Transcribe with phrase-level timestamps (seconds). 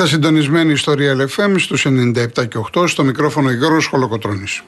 [0.00, 4.62] Είστε συντονισμένοι στο Real FM στους 97 και 8 στο μικρόφωνο Γιώργος Χολοκοτρώνης.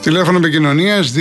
[0.00, 1.20] Τηλέφωνο επικοινωνίας 211-200-8200.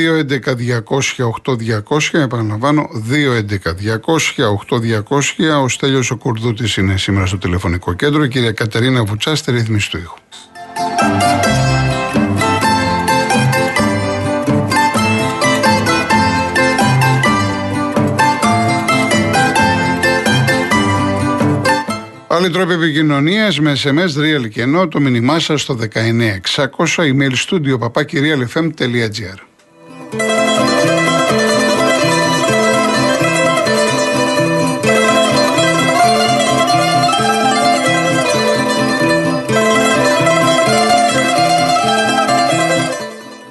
[2.12, 5.62] Επαναλαμβάνω, 211-200-8200.
[5.64, 8.24] Ο Στέλιο ο Κουρδούτης είναι σήμερα στο τηλεφωνικό κέντρο.
[8.24, 10.18] Η κυρία Κατερίνα Βουτσάς στη ρύθμιση του ήχου.
[22.40, 25.88] Άλλοι τρόποι επικοινωνίας με SMS real και ενώ το μήνυμά σας στο 19600
[26.96, 29.40] email studio papakirialfm.gr.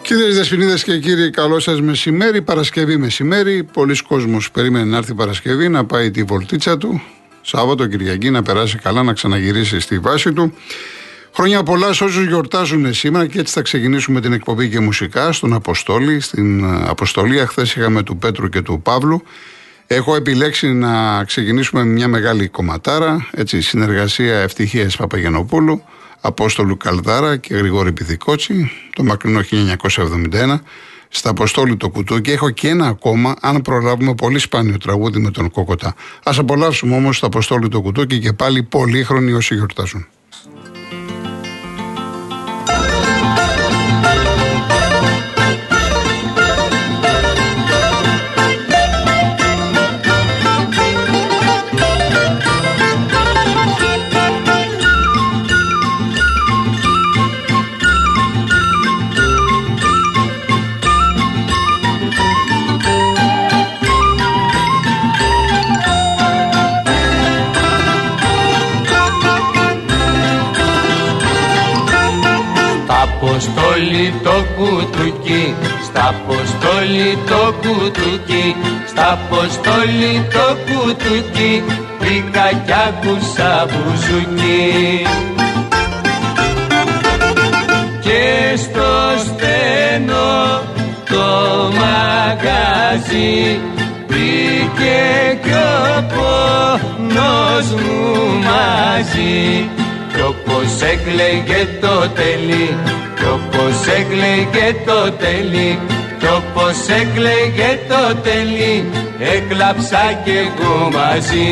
[0.03, 2.43] Κυρίες Δεσποινίδες και κύριοι, καλό σας μεσημέρι.
[2.43, 3.65] Παρασκευή μεσημέρι.
[3.73, 7.03] Πολλοί κόσμος περίμενε να έρθει Παρασκευή να πάει τη βολτίτσα του.
[7.51, 10.55] Σάββατο, Κυριακή, να περάσει καλά, να ξαναγυρίσει στη βάση του.
[11.35, 15.53] Χρόνια πολλά σε όσους γιορτάζουν σήμερα και έτσι θα ξεκινήσουμε την εκπομπή και μουσικά στον
[15.53, 16.21] Αποστόλη.
[16.21, 19.23] Στην Αποστολή, χθες είχαμε του Πέτρου και του Παύλου.
[19.87, 25.83] Έχω επιλέξει να ξεκινήσουμε με μια μεγάλη κομματάρα, έτσι, συνεργασία ευτυχίας Παπαγενοπούλου,
[26.21, 30.61] Απόστολου Καλδάρα και Γρηγόρη Πυθικότσι, το μακρινό 1971
[31.09, 32.31] στα Αποστόλη το κουτούκι.
[32.31, 35.89] Έχω και ένα ακόμα, αν προλάβουμε, πολύ σπάνιο τραγούδι με τον Κόκοτα.
[36.23, 40.07] Α απολαύσουμε όμως το Αποστόλη το κουτούκι και πάλι πολύχρονοι όσοι γιορτάζουν.
[73.39, 75.55] Αποστόλη το κουτούκι,
[75.85, 78.57] στα Αποστόλη το κουτούκι,
[78.87, 81.63] στα Αποστόλη το κουτούκι,
[81.99, 85.03] βρήκα κι άκουσα μπουζούκι.
[88.01, 88.91] Και στο
[89.25, 90.63] στένο
[91.09, 91.27] το
[91.81, 93.61] μαγαζί
[94.07, 99.69] βρήκε κι ο πόνος μου μαζί
[100.19, 102.77] κι όπως έκλαιγε το τελί
[103.17, 105.79] κι όπως έκλαιγε το τελί
[106.19, 111.47] κι όπως έκλαιγε το τελί έκλαψα κι εγώ μαζί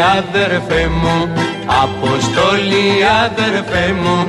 [0.00, 1.32] αδερφέ μου,
[1.82, 2.88] Αποστόλη
[3.24, 4.26] αδερφέ μου,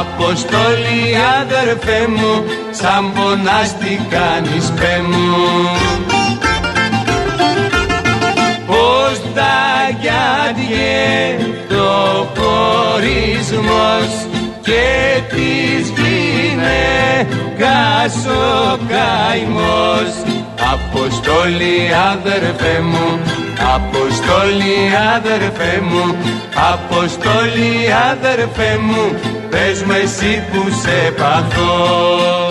[0.00, 1.02] Αποστόλη
[1.40, 5.36] αδερφέ μου, σαν πονάς τι κάνεις πέ μου.
[8.66, 9.56] Πώς τα
[10.00, 11.36] γιάντιε
[11.68, 14.10] το χωρισμός
[14.62, 15.92] και της
[17.58, 20.12] κάσο καημός
[20.72, 23.37] Αποστόλη αδερφέ μου
[23.74, 24.76] Αποστόλη
[25.16, 26.16] αδερφέ μου,
[26.72, 29.18] Αποστόλη αδερφέ μου,
[29.50, 32.47] πες με εσύ που σε παθώ.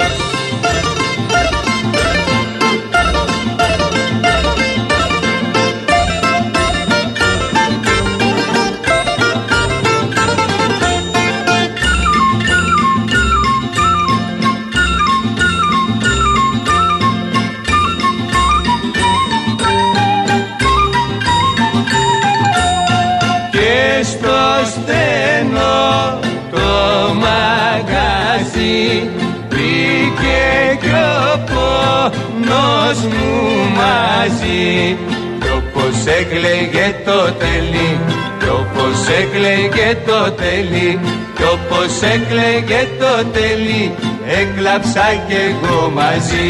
[34.27, 34.97] Μαζί.
[35.39, 37.99] Κι όπως έκλαιγε το τελί
[38.39, 40.99] κι όπως έκλαιγε το τελί
[41.35, 43.95] κι όπως έκλαιγε το τελί
[44.39, 46.49] έκλαψα κι εγώ μαζί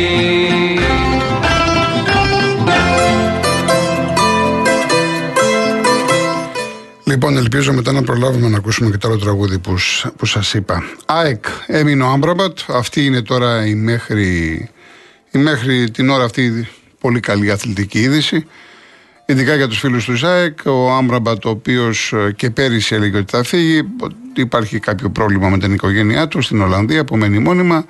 [7.17, 9.75] Λοιπόν, ελπίζω μετά να προλάβουμε να ακούσουμε και το άλλο τραγούδι που,
[10.17, 10.83] που σας είπα.
[11.05, 12.57] ΑΕΚ έμεινε ο Άμπραμπατ.
[12.67, 14.25] Αυτή είναι τώρα η μέχρι,
[15.31, 16.67] η μέχρι την ώρα αυτή
[16.99, 18.45] πολύ καλή αθλητική είδηση.
[19.25, 23.37] Ειδικά για τους φίλους του ΖΑΕΚ, ο Άμπραμπατ ο οποίος ε, και πέρυσι έλεγε ότι
[23.37, 23.81] θα φύγει,
[24.35, 27.85] υπάρχει κάποιο πρόβλημα με την οικογένειά του στην Ολλανδία που μένει μόνιμα.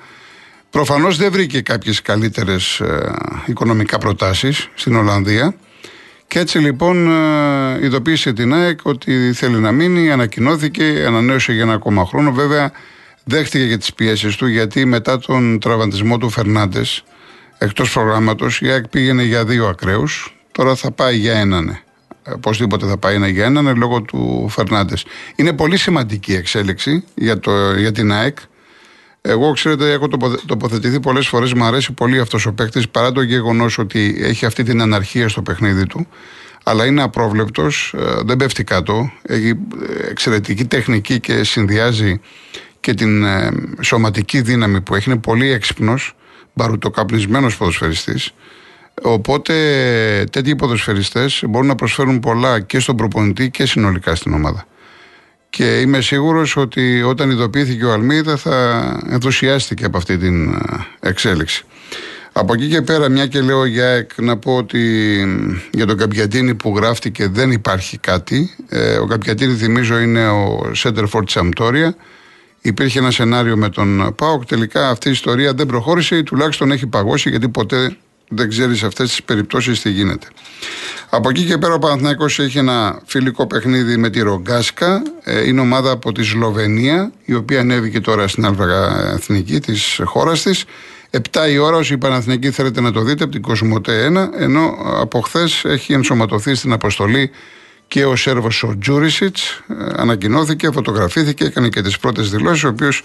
[0.70, 3.14] Προφανώς δεν βρήκε κάποιες καλύτερες ε,
[3.46, 5.54] οικονομικά προτάσεις στην Ολλανδία.
[6.28, 11.72] Και έτσι λοιπόν ε, ειδοποίησε την ΑΕΚ ότι θέλει να μείνει, ανακοινώθηκε, ανανέωσε για ένα
[11.72, 12.32] ακόμα χρόνο.
[12.32, 12.72] Βέβαια
[13.24, 17.04] δέχτηκε και τις πιέσεις του γιατί μετά τον τραυματισμό του Φερνάντες
[17.58, 21.64] εκτός προγράμματος η ΑΕΚ πήγαινε για δύο ακραίους, τώρα θα πάει για έναν.
[21.64, 21.80] Ναι.
[22.34, 25.04] Οπωσδήποτε θα πάει ένα για έναν ναι, λόγω του Φερνάντες.
[25.36, 28.38] Είναι πολύ σημαντική εξέλιξη για, το, για την ΑΕΚ.
[29.20, 30.08] Εγώ, ξέρετε, έχω
[30.46, 31.52] τοποθετηθεί πολλές φορές.
[31.52, 35.42] Μου αρέσει πολύ αυτός ο παίκτης παρά το γεγονός ότι έχει αυτή την αναρχία στο
[35.42, 36.06] παιχνίδι του.
[36.64, 39.12] Αλλά είναι απρόβλεπτος, ε, δεν πέφτει κάτω.
[39.22, 42.20] Έχει ε, εξαιρετική τεχνική και συνδυάζει
[42.80, 43.50] και την ε,
[43.80, 45.10] σωματική δύναμη που έχει.
[45.10, 46.14] Είναι πολύ έξυπνος,
[46.52, 48.34] μπαρουτοκαπνισμένος ποδοσφαιριστής.
[49.02, 49.54] Οπότε
[50.32, 54.66] τέτοιοι ποδοσφαιριστές μπορούν να προσφέρουν πολλά και στον προπονητή και συνολικά στην ομάδα.
[55.50, 60.58] Και είμαι σίγουρος ότι όταν ειδοποιήθηκε ο Αλμίδα θα ενθουσιάστηκε από αυτή την ε,
[61.00, 61.64] εξέλιξη.
[62.32, 64.80] Από εκεί και πέρα, μια και λέω για ΕΚ, να πω ότι
[65.72, 68.54] για τον Καπιατίνη που γράφτηκε δεν υπάρχει κάτι.
[68.68, 71.96] Ε, ο Καπιατίνη, θυμίζω, είναι ο Σέντερφορτ της Αμπτόρια.
[72.60, 74.44] Υπήρχε ένα σενάριο με τον Πάοκ.
[74.44, 77.96] Τελικά αυτή η ιστορία δεν προχώρησε ή τουλάχιστον έχει παγώσει γιατί ποτέ
[78.28, 80.26] δεν ξέρεις σε αυτές τις περιπτώσεις τι γίνεται.
[81.10, 85.02] Από εκεί και πέρα ο Παναθηναϊκός έχει ένα φιλικό παιχνίδι με τη Ρογκάσκα.
[85.24, 88.64] Ε, είναι ομάδα από τη Σλοβενία, η οποία ανέβηκε τώρα στην Αλφα
[89.14, 90.64] Εθνική της χώρας της.
[91.10, 95.20] 7 η ώρα, όσοι Παναθηναϊκοί θέλετε να το δείτε, από την Κοσμοτέ 1, ενώ από
[95.20, 97.30] χθες έχει ενσωματωθεί στην αποστολή
[97.88, 99.62] και ο Σέρβος ο Τζούρισιτς.
[99.68, 103.02] Ε, ανακοινώθηκε, φωτογραφήθηκε, έκανε και τις πρώτες δηλώσεις, ο οποίος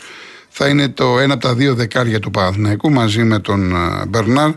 [0.50, 4.52] θα είναι το ένα από τα δύο δεκάρια του Παναθηναϊκού μαζί με τον ε, Μπερνάρ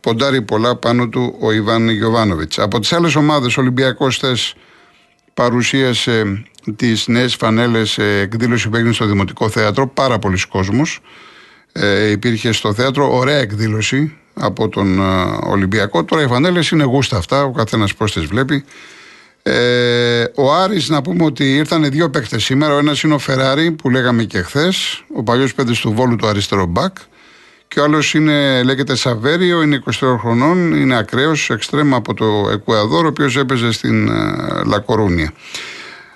[0.00, 2.52] ποντάρει πολλά πάνω του ο Ιβάν Γιοβάνοβιτ.
[2.56, 4.54] Από τις άλλες ομάδες, ο Ολυμπιακός θες
[5.34, 6.42] παρουσίασε
[6.76, 9.86] τις νέες φανέλες εκδήλωση που έγινε στο Δημοτικό Θέατρο.
[9.86, 11.00] Πάρα πολλοί κόσμος.
[11.72, 16.04] Ε, υπήρχε στο θέατρο ωραία εκδήλωση από τον ε, Ολυμπιακό.
[16.04, 18.64] Τώρα οι φανέλες είναι γούστα αυτά, ο καθένας πώς τις βλέπει.
[19.42, 22.74] Ε, ο Άρης να πούμε ότι ήρθαν δύο παίκτες σήμερα.
[22.74, 26.26] Ο ένας είναι ο Φεράρι που λέγαμε και χθες, ο παλιός παιδί του Βόλου του
[26.26, 26.96] αριστερό μπακ
[27.78, 28.02] και ο άλλο
[28.64, 34.08] λέγεται Σαβέριο, είναι 23 χρονών, είναι ακραίος, εξτρέμα από το Εκουαδόρ, ο οποίος έπαιζε στην
[34.08, 35.32] ε, Λακορούνια.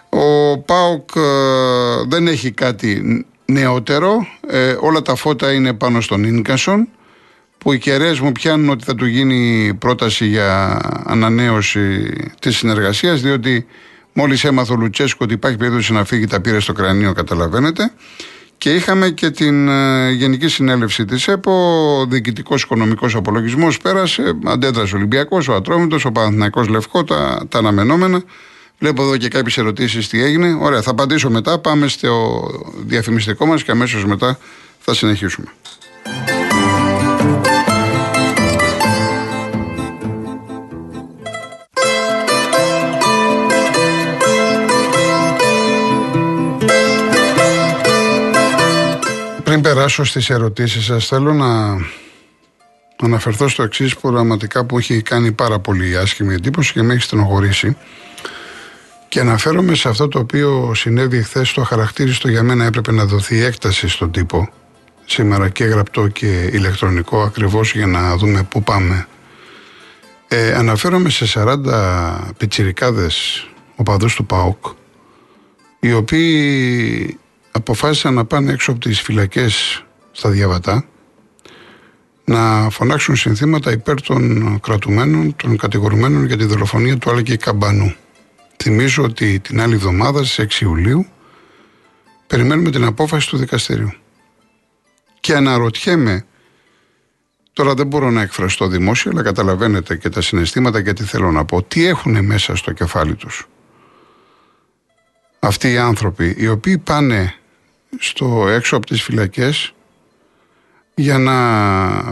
[0.09, 1.21] Ο Πάοκ ε,
[2.09, 4.27] δεν έχει κάτι νεότερο.
[4.47, 6.89] Ε, όλα τα φώτα είναι πάνω στον Ίνκασον
[7.59, 13.67] που οι κεραίες μου πιάνουν ότι θα του γίνει πρόταση για ανανέωση της συνεργασίας διότι
[14.13, 17.93] μόλις έμαθε ο Λουτσέσκο ότι υπάρχει περίπτωση να φύγει τα πήρε στο κρανίο καταλαβαίνετε
[18.63, 21.53] και είχαμε και την ε, Γενική Συνέλευση της ΕΠΟ,
[22.01, 27.59] ο Διοικητικός Οικονομικός Απολογισμός πέρασε, αντέδρασε ο Ολυμπιακός, ο Ατρόμητος, ο Παναθυναϊκό Λευκό, τα, τα
[27.59, 28.23] αναμενόμενα.
[28.79, 30.59] Βλέπω εδώ και κάποιες ερωτήσεις τι έγινε.
[30.61, 31.59] Ωραία, θα απαντήσω μετά.
[31.59, 32.43] Πάμε στο
[32.87, 34.39] διαφημιστικό μας και αμέσως μετά
[34.79, 35.47] θα συνεχίσουμε.
[49.63, 51.79] Πριν περάσω στις ερωτήσεις σας θέλω να
[53.03, 57.03] αναφερθώ στο εξής που πραγματικά που έχει κάνει πάρα πολύ άσχημη εντύπωση και με έχει
[57.03, 57.77] στενοχωρήσει
[59.09, 63.43] και αναφέρομαι σε αυτό το οποίο συνέβη χθες στο χαρακτήριστο για μένα έπρεπε να δοθεί
[63.43, 64.49] έκταση στον τύπο
[65.07, 69.07] σήμερα και γραπτό και ηλεκτρονικό ακριβώς για να δούμε πού πάμε.
[70.29, 74.67] Ε, αναφέρομαι σε 40 πιτσιρικάδες οπαδούς του ΠΑΟΚ
[75.81, 77.17] οι οποίοι
[77.53, 80.85] αποφάσισαν να πάνε έξω από τις φυλακές στα διαβατά
[82.25, 87.95] να φωνάξουν συνθήματα υπέρ των κρατουμένων, των κατηγορουμένων για τη δολοφονία του Άλκη Καμπανού.
[88.57, 91.07] Θυμίζω ότι την άλλη εβδομάδα στις 6 Ιουλίου
[92.27, 93.93] περιμένουμε την απόφαση του δικαστηρίου.
[95.21, 96.25] Και αναρωτιέμαι,
[97.53, 101.45] τώρα δεν μπορώ να εκφραστώ δημόσια, αλλά καταλαβαίνετε και τα συναισθήματα και τι θέλω να
[101.45, 103.49] πω, τι έχουν μέσα στο κεφάλι τους;
[105.39, 107.35] Αυτοί οι άνθρωποι οι οποίοι πάνε
[107.99, 109.75] στο έξω από τις φυλακές
[110.95, 111.37] για να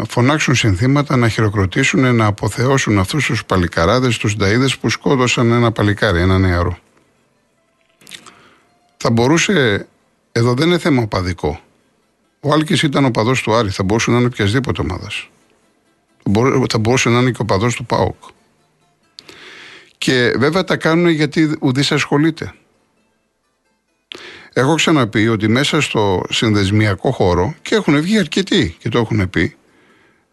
[0.09, 6.21] φωνάξουν συνθήματα, να χειροκροτήσουν, να αποθεώσουν αυτούς τους παλικαράδες, τους νταΐδες που σκότωσαν ένα παλικάρι,
[6.21, 6.79] ένα νεαρό.
[8.97, 9.87] Θα μπορούσε,
[10.33, 11.61] εδώ δεν είναι θέμα οπαδικό.
[12.41, 15.29] Ο Άλκης ήταν ο παδός του Άρη, θα μπορούσε να είναι οποιασδήποτε ομάδας.
[16.69, 18.23] Θα μπορούσε να είναι και ο παδός του ΠΑΟΚ.
[19.99, 22.55] Και βέβαια τα κάνουν γιατί ουδής ασχολείται.
[24.53, 29.57] Έχω ξαναπεί ότι μέσα στο συνδεσμιακό χώρο και έχουν βγει αρκετοί και το έχουν πει.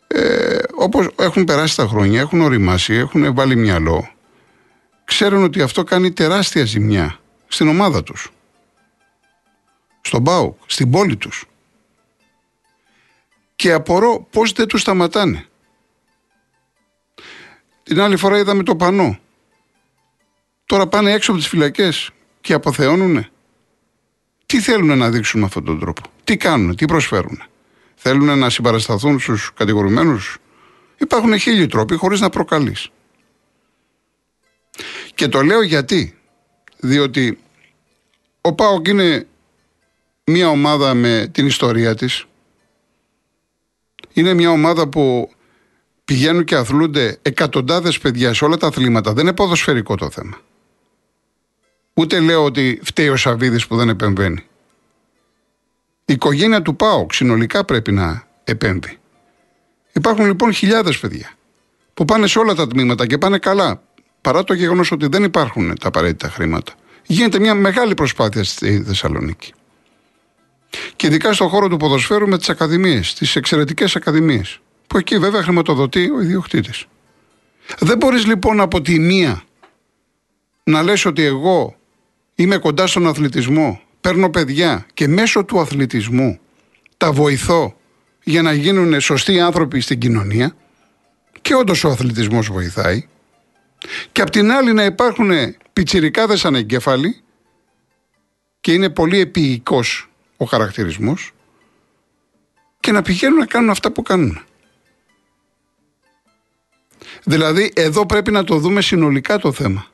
[0.07, 4.09] Ε, όπως έχουν περάσει τα χρόνια, έχουν οριμάσει, έχουν βάλει μυαλό.
[5.03, 8.31] Ξέρουν ότι αυτό κάνει τεράστια ζημιά στην ομάδα τους.
[10.01, 11.45] Στον ΠΑΟΚ, στην πόλη τους.
[13.55, 15.45] Και απορώ πώς δεν τους σταματάνε.
[17.83, 19.19] Την άλλη φορά είδαμε το πανό.
[20.65, 22.09] Τώρα πάνε έξω από τις φυλακές
[22.41, 23.29] και αποθεώνουνε.
[24.47, 27.43] Τι θέλουν να δείξουν με αυτόν τον τρόπο; Τι κάνουν, τι προσφέρουν.
[27.95, 30.37] Θέλουν να συμπαρασταθούν στους κατηγορουμένους;
[30.97, 32.89] Υπάρχουν χίλιοι τρόποι χωρίς να προκαλείς.
[35.15, 36.17] Και το λέω γιατί.
[36.79, 37.39] Διότι
[38.41, 39.27] ο ΠΑΟΚ είναι
[40.23, 42.25] μια ομάδα με την ιστορία της.
[44.13, 45.31] Είναι μια ομάδα που
[46.05, 49.13] πηγαίνουν και αθλούνται εκατοντάδες παιδιά σε όλα τα αθλήματα.
[49.13, 50.41] Δεν είναι ποδοσφαιρικό το θέμα.
[51.99, 54.43] Ούτε λέω ότι φταίει ο Σαββίδης που δεν επεμβαίνει.
[56.05, 58.97] Η οικογένεια του ΠΑΟΚ συνολικά πρέπει να επέμβει.
[59.93, 61.31] Υπάρχουν λοιπόν χιλιάδες παιδιά
[61.93, 63.81] που πάνε σε όλα τα τμήματα και πάνε καλά.
[64.21, 66.73] Παρά το γεγονός ότι δεν υπάρχουν τα απαραίτητα χρήματα.
[67.05, 69.53] Γίνεται μια μεγάλη προσπάθεια στη Θεσσαλονίκη.
[70.95, 74.59] Και ειδικά στον χώρο του ποδοσφαίρου με τις ακαδημίες, τις εξαιρετικές ακαδημίες.
[74.87, 76.85] Που εκεί βέβαια χρηματοδοτεί ο ιδιοκτήτης.
[77.79, 79.41] Δεν μπορείς λοιπόν από τη μία
[80.63, 81.76] να λες ότι εγώ
[82.39, 86.39] είμαι κοντά στον αθλητισμό, παίρνω παιδιά και μέσω του αθλητισμού
[86.97, 87.77] τα βοηθώ
[88.23, 90.55] για να γίνουν σωστοί άνθρωποι στην κοινωνία
[91.41, 93.07] και όντως ο αθλητισμός βοηθάει
[94.11, 95.31] και απ' την άλλη να υπάρχουν
[95.73, 97.21] πιτσιρικάδες ανεγκέφαλοι
[98.61, 101.31] και είναι πολύ επίοικος ο χαρακτηρισμός
[102.79, 104.41] και να πηγαίνουν να κάνουν αυτά που κάνουν.
[107.23, 109.87] Δηλαδή εδώ πρέπει να το δούμε συνολικά το θέμα.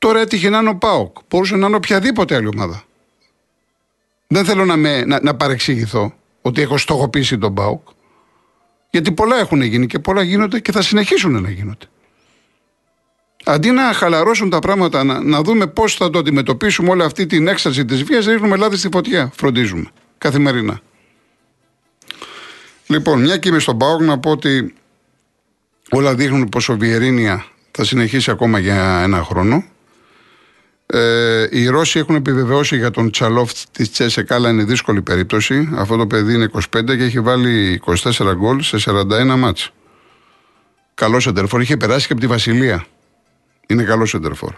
[0.00, 1.16] Τώρα έτυχε να είναι ο ΠΑΟΚ.
[1.28, 2.82] Μπορούσε να είναι οποιαδήποτε άλλη ομάδα.
[4.26, 7.88] Δεν θέλω να, με, να, να παρεξηγηθώ ότι έχω στοχοποιήσει τον ΠΑΟΚ.
[8.90, 11.86] Γιατί πολλά έχουν γίνει και πολλά γίνονται και θα συνεχίσουν να γίνονται.
[13.44, 17.48] Αντί να χαλαρώσουν τα πράγματα, να, να δούμε πώς θα το αντιμετωπίσουμε όλη αυτή την
[17.48, 19.32] έκσταση της βίας, ρίχνουμε λάδι στη φωτιά.
[19.34, 20.80] Φροντίζουμε καθημερινά.
[22.86, 24.74] Λοιπόν, μια και είμαι στον ΠΑΟΚ να πω ότι
[25.90, 29.64] όλα δείχνουν πω ο Βιερίνια θα συνεχίσει ακόμα για ένα χρόνο.
[30.92, 35.68] Ε, οι Ρώσοι έχουν επιβεβαιώσει για τον Τσαλόφ της Τσέσεκ, αλλά είναι δύσκολη περίπτωση.
[35.74, 39.72] Αυτό το παιδί είναι 25 και έχει βάλει 24 γκολ σε 41 μάτς.
[40.94, 41.60] Καλός σεντερφόρ.
[41.60, 42.84] Είχε περάσει και από τη Βασιλεία.
[43.66, 44.54] Είναι καλός σεντερφόρ.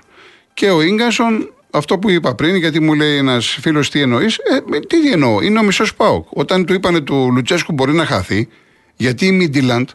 [0.54, 4.80] Και ο γκασον, αυτό που είπα πριν, γιατί μου λέει ένας φίλος τι εννοείς, ε,
[4.80, 6.26] τι εννοώ, είναι ο μισός Πάοκ.
[6.30, 8.48] Όταν του είπανε του Λουτσέσκου μπορεί να χαθεί,
[8.96, 9.88] γιατί η Μίντιλαντ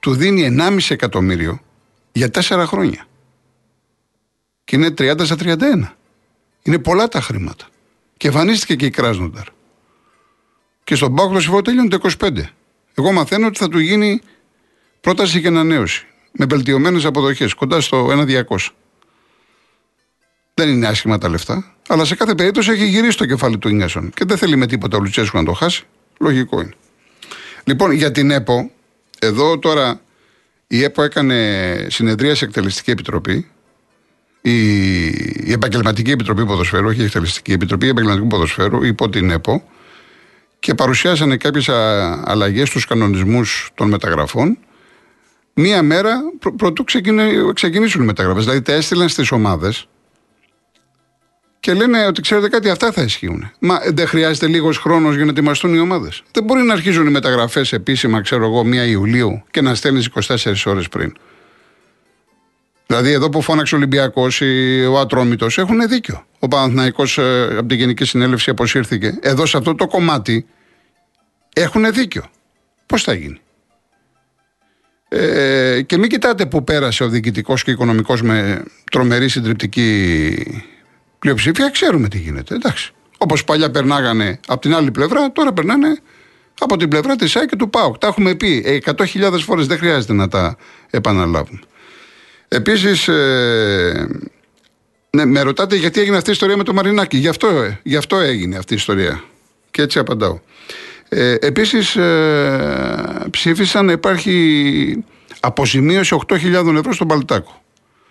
[0.00, 1.60] του δίνει 1,5 εκατομμύριο
[2.12, 3.07] για 4 χρόνια
[4.68, 5.58] και είναι 30 στα 31.
[6.62, 7.66] Είναι πολλά τα χρήματα.
[8.16, 9.44] Και εμφανίστηκε και η Κράσνονταρ.
[10.84, 12.30] Και στον Πάοκ το συμβόλαιο τέλειωνε το 25.
[12.94, 14.20] Εγώ μαθαίνω ότι θα του γίνει
[15.00, 16.06] πρόταση και ανανέωση.
[16.32, 18.42] Με βελτιωμένες αποδοχές, κοντά στο 1.200.
[20.54, 21.74] Δεν είναι άσχημα τα λεφτά.
[21.88, 24.10] Αλλά σε κάθε περίπτωση έχει γυρίσει το κεφάλι του Ινγκάσον.
[24.10, 25.84] Και δεν θέλει με τίποτα ο Λουτσέσκου να το χάσει.
[26.20, 26.74] Λογικό είναι.
[27.64, 28.70] Λοιπόν, για την ΕΠΟ,
[29.18, 30.00] εδώ τώρα
[30.66, 33.50] η ΕΠΟ έκανε συνεδρία σε εκτελεστική επιτροπή
[34.50, 35.06] η,
[35.44, 39.62] η Επαγγελματική Επιτροπή Ποδοσφαίρου, όχι η Εκτελεστική Επιτροπή Επαγγελματικού Ποδοσφαίρου, υπό την ΕΠΟ,
[40.58, 41.68] και παρουσιάσανε κάποιες
[42.24, 44.58] αλλαγές στους κανονισμούς των μεταγραφών
[45.58, 46.84] μία μέρα προ, πρωτού
[47.54, 48.44] ξεκινήσουν οι μεταγραφές.
[48.44, 49.88] Δηλαδή τα έστειλαν στις ομάδες
[51.60, 53.50] και λένε ότι ξέρετε κάτι, αυτά θα ισχύουν.
[53.58, 56.22] Μα δεν χρειάζεται λίγος χρόνος για να ετοιμαστούν οι ομάδες.
[56.32, 60.66] Δεν μπορεί να αρχίζουν οι μεταγραφές επίσημα, ξέρω εγώ, 1 Ιουλίου και να στέλνεις 24
[60.66, 61.12] ώρες πριν.
[62.90, 66.26] Δηλαδή, εδώ που φώναξε ο Ολυμπιακός ή ο Ατρόμητος έχουν δίκιο.
[66.38, 69.18] Ο Παναθναϊκό ε, από την Γενική Συνέλευση αποσύρθηκε.
[69.20, 70.46] Εδώ σε αυτό το κομμάτι
[71.52, 72.24] έχουν δίκιο.
[72.86, 73.40] Πώς θα γίνει;
[75.08, 80.62] Ε, και μην κοιτάτε που πέρασε ο διοικητικός και οικονομικός με τρομερή συντριπτική
[81.18, 81.70] πλειοψηφία.
[81.70, 82.54] Ξέρουμε τι γίνεται.
[82.54, 82.92] Εντάξει.
[83.18, 85.98] Όπως παλιά περνάγανε από την άλλη πλευρά, τώρα περνάνε
[86.58, 87.98] από την πλευρά της ΑΕ και του ΠΑΟΚ.
[87.98, 90.56] Τα έχουμε πει 100.000 φορές, δεν χρειάζεται να τα
[90.90, 91.60] επαναλάβουμε.
[92.48, 94.08] Επίσης, ε,
[95.10, 97.16] ναι, με ρωτάτε γιατί έγινε αυτή η ιστορία με το Μαρινάκι.
[97.16, 99.24] Γι' αυτό, ε, γι αυτό έγινε αυτή η ιστορία.
[99.70, 100.40] Και έτσι απαντάω.
[101.08, 105.04] Ε, Επίσης, ε, ψήφισαν να υπάρχει
[105.40, 107.62] αποζημίωση 8.000 ευρώ στον Παλτάκο.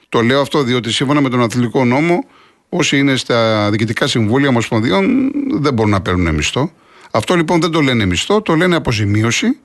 [0.10, 2.26] Το λέω αυτό διότι σύμφωνα με τον αθλητικό νόμο,
[2.70, 6.72] όσοι είναι στα διοικητικά συμβούλια ομοσπονδιών δεν μπορούν να παίρνουν μισθό.
[7.12, 9.58] Αυτό λοιπόν δεν το λένε μισθό, το λένε αποζημίωση,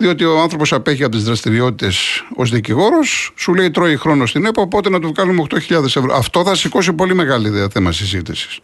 [0.00, 4.62] Διότι ο άνθρωπος απέχει από τις δραστηριότητες ως δικηγόρος, σου λέει τρώει χρόνο στην ΕΠΟ,
[4.62, 6.14] οπότε να του βγάλουμε 8.000 ευρώ.
[6.14, 8.58] Αυτό θα σηκώσει πολύ μεγάλη ιδέα θέμα συζήτησης.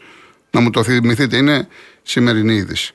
[0.50, 1.68] Να μου το θυμηθείτε, είναι
[2.02, 2.94] σημερινή είδηση.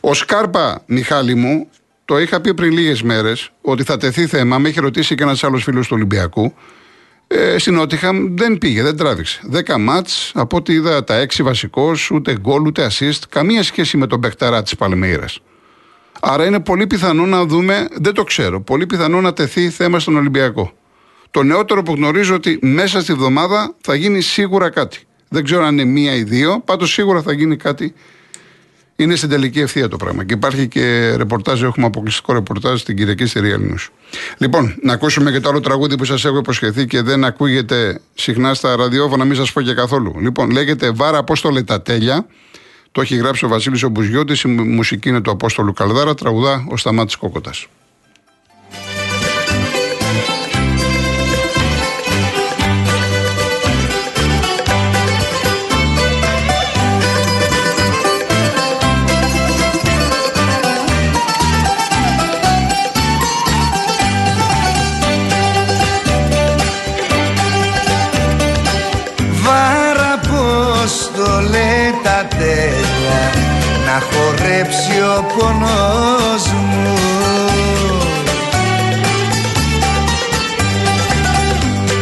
[0.00, 1.68] Ο Σκάρπα, Μιχάλη μου,
[2.04, 4.58] το είχα πει πριν λίγες μέρες ότι θα τεθεί θέμα.
[4.58, 6.54] Με έχει ρωτήσει και ένας άλλος φίλος του Ολυμπιακού.
[7.26, 9.40] Ε, στην Ότιχαμ δεν πήγε, δεν τράβηξε.
[9.52, 13.20] 10 μάτς, από ό,τι είδα τα 6 βασικός, ούτε γκολ, ούτε assist.
[13.28, 15.40] Καμία σχέση με τον Μπεχταρά της Παλμύρας.
[16.24, 20.16] Άρα είναι πολύ πιθανό να δούμε, δεν το ξέρω, πολύ πιθανό να τεθεί θέμα στον
[20.16, 20.72] Ολυμπιακό.
[21.30, 24.98] Το νεότερο που γνωρίζω ότι μέσα στη βδομάδα θα γίνει σίγουρα κάτι.
[25.28, 27.94] Δεν ξέρω αν είναι μία ή δύο, πάντως σίγουρα θα γίνει κάτι.
[28.96, 30.24] Είναι στην τελική ευθεία το πράγμα.
[30.24, 33.88] Και υπάρχει και ρεπορτάζ, έχουμε αποκλειστικό ρεπορτάζ στην Κυριακή στη Real News.
[34.38, 38.54] Λοιπόν, να ακούσουμε και το άλλο τραγούδι που σας έχω υποσχεθεί και δεν ακούγεται συχνά
[38.54, 40.14] στα ραδιόφωνα, μην σας πω και καθόλου.
[40.20, 42.26] Λοιπόν, λέγεται Βάρα Απόστολε τα τέλεια.
[42.92, 44.42] Το έχει γράψει ο Βασίλης Ομπουζιώτης.
[44.42, 46.14] Η μουσική είναι του Απόστολου Καλδάρα.
[46.14, 47.66] Τραγουδά ο Σταμάτης Κόκοτας.
[75.38, 76.96] Χορέψει ο πονός μου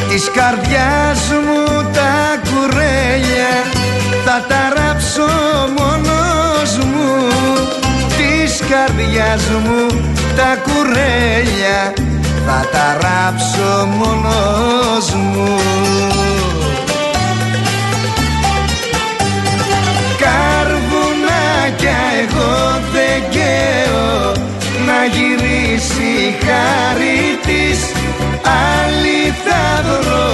[0.08, 3.52] Της καρδιάς μου τα κουρέλια
[4.24, 5.28] θα τα ράψω
[5.78, 7.28] μόνος μου.
[8.16, 9.86] Της καρδιάς μου
[10.36, 11.92] τα κουρέλια
[12.46, 15.58] θα τα ράψω μόνος μου
[25.14, 27.80] γυρίσει η χάρη της.
[28.74, 30.30] Άλλη θα βρω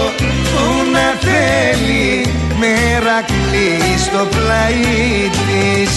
[0.51, 2.27] που να θέλει
[2.61, 5.93] μερακλή στο πλάι της.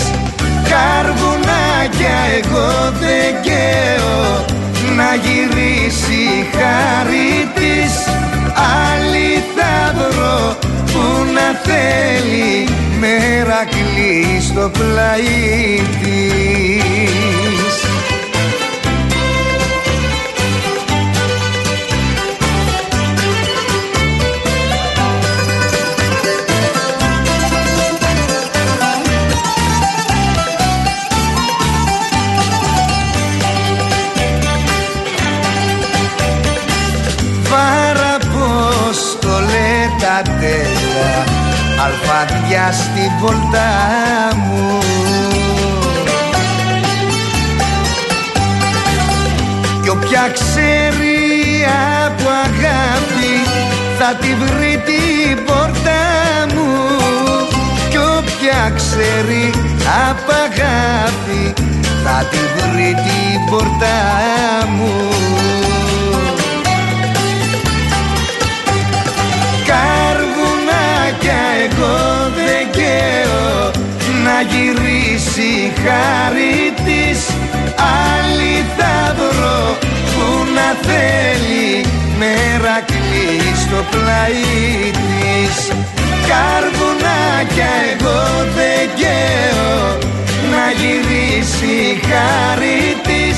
[0.72, 4.46] Καρβουνάκια εγώ δεν καίω
[4.98, 7.94] να γυρίσει η χάρη της.
[8.88, 10.58] Άλλη θα βρω
[10.92, 12.68] που να θέλει
[13.00, 17.39] μερακλή στο πλάι της
[41.84, 43.72] αλφαδιά στη βολτά
[44.36, 44.80] μου.
[49.84, 51.66] Κι όποια ξέρει
[52.06, 53.34] από αγάπη
[54.00, 56.02] θα τη βρει την πόρτα
[56.54, 56.70] μου.
[57.90, 59.54] Κι όποια ξέρει
[60.10, 61.54] από αγάπη
[62.04, 63.98] θα τη βρει την πόρτα
[64.76, 65.79] μου
[74.42, 77.20] γυρίσει η χάρη της.
[78.08, 79.78] Άλλη θα βρω
[80.14, 80.26] που
[80.56, 81.86] να θέλει
[82.20, 85.56] μερακλή στο πλάι της.
[86.30, 88.22] Καρβουνάκια εγώ
[88.56, 89.98] δεν καίω
[90.52, 93.38] να γυρίσει η χάρη της.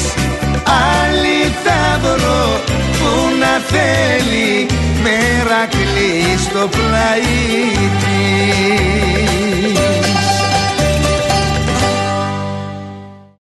[0.99, 2.61] Άλλη θα βρω
[2.97, 4.65] που να θέλει
[5.03, 7.61] μερακλή στο πλάι